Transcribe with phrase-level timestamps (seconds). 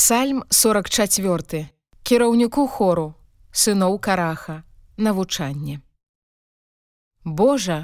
[0.00, 1.66] Псальм 44
[2.08, 3.02] кіраўніку хору
[3.52, 4.54] сыноў караха
[4.96, 5.74] навучанне.
[7.24, 7.76] Божа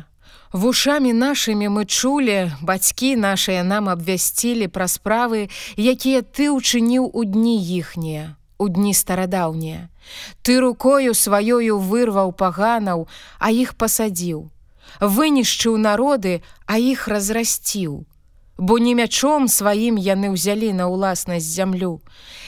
[0.63, 7.61] вушамі нашымі мы чулі бацькі нашыя нам абвясцілі пра справы якія ты ўчыніў у дні
[7.77, 9.93] іхнія у дні старадаўнія.
[10.41, 14.49] Ты рукою сваёю вырваў паганаў а іх пасадзіў.
[15.05, 18.09] Вынішчыў народы а іх разрасціў
[18.59, 22.01] бо не мячом сваім яны ўзялі на ўласнасць зямлю.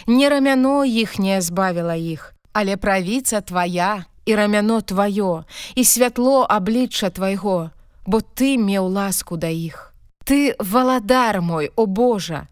[0.06, 5.44] Не рамяно іхняе збавіла іх, але правіца твая і рамяно тваё,
[5.74, 7.70] і святло аблічча твайго,
[8.06, 9.92] бо ты меў ласку да іх.
[10.24, 12.48] Ты валадар мой, о Божа!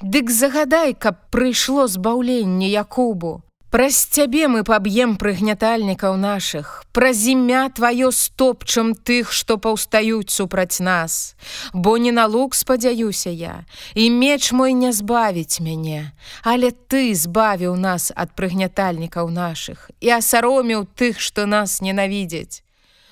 [0.00, 8.08] Дык загадай, каб прыйшло збаўленне Якубу, Праз цябе мы паб'ем прыгнятальнікаў нашых, Праз імя тваё
[8.16, 11.36] стопчам тых, што паўстаюць супраць нас.
[11.74, 17.76] Бо не на лук спадзяюся я, і меч мой не збавіць мяне, Але ты збавіў
[17.76, 22.64] нас ад прыгнятальнікаў нашых і асароміў тых, што нас ненавідзяць.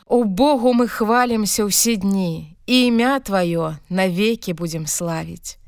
[0.09, 5.61] У Богу мы хвалімся ўсе дні, і імя тваё навекі будзем славіць.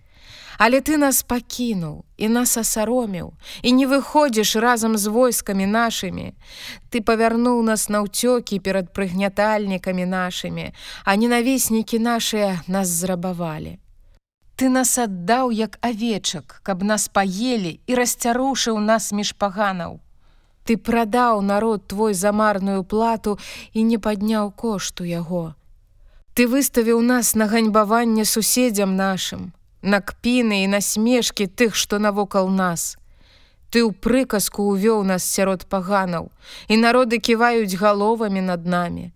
[0.58, 3.30] Але ты нас пакінуў і нас асароміў
[3.62, 6.34] і не выходзіш разам з войскамі нашымі.
[6.90, 10.74] Ты павярнуў нас на ўцёкі перад прыгнятальнікамі нашымі,
[11.06, 13.78] а ненавіснікі нашыя нас зрабавалі.
[14.58, 20.02] Ты нас аддаў як авечак, каб нас паелі і расцярушыў нас між паганаў.
[20.66, 23.38] Ты прадаў народ твой замарную плату
[23.72, 25.54] і не падняў кошту яго.
[26.34, 32.96] Ты выставіў нас на ганьбаванне суседзям нашым, на кпіны і насмешкі тых, што навокал нас.
[33.70, 36.32] Ты ў прыказку ўвёў нас сярод паганаў,
[36.68, 39.12] і народы ківаюць галовамі над намі.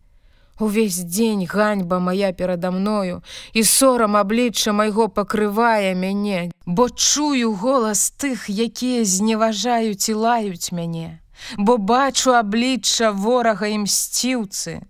[0.61, 8.13] Увесь дзень ганьба моя перада мною, і сорам аблічча майго пакрывае мяне, бо чую голас
[8.13, 11.19] тых, якія зневажаюць і лаюць мяне,
[11.59, 14.85] бо бачу аблічча ворага і мсціўцы.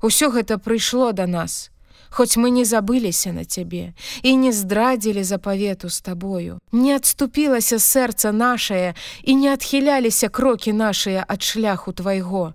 [0.00, 1.74] Усё гэта прыйшло да нас,
[2.10, 3.92] Хоць мы не забыліся на цябе
[4.22, 11.24] і не здрадзілі запавету з табою, не адступілася сэрца нашае і не адхіляліся крокі нашыя
[11.28, 12.54] ад шляху твайго.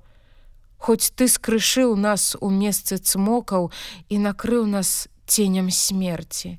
[0.78, 3.72] Хоць ты скрышыў нас у месцы цмокаў
[4.10, 6.58] і накрыў нас ценям смерці.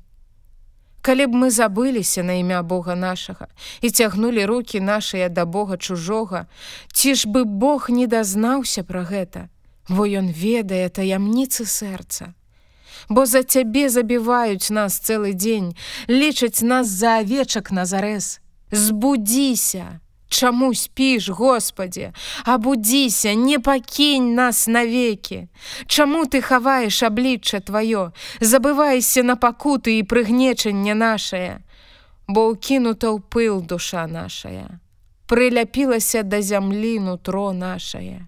[1.05, 3.47] Калі б мы забыліся на імя Бога нашага
[3.81, 6.47] і цягнулі руки нашыя да Бога чужога,
[6.89, 9.49] ці ж бы Бог не дазнаўся пра гэта,
[9.89, 12.33] бо ён ведае таямніцы сэрца
[13.09, 15.75] бо за цябе забіваюць нас цэлы дзень,
[16.09, 18.39] лічаць нас за авечак на зарэз.
[18.71, 19.99] Збудзіся!
[20.29, 22.11] Чаму спіш, Господі,
[22.45, 25.47] абудзіся, не пакінь нас навекі.
[25.87, 28.11] Чаму ты хаваеш аблічча тваё,
[28.41, 31.61] забывайся на пакуты і прыгнечанне нашае,
[32.27, 34.81] Бо ўкінута ў пыл душа нашая,
[35.29, 38.25] прыляпілася да зямлі нутро нашае.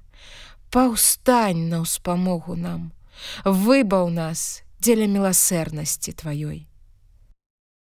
[0.69, 2.93] Паўстань на ўспамогу нам,
[3.45, 6.66] выбаў нас дзеля міласэрнасці тваёй.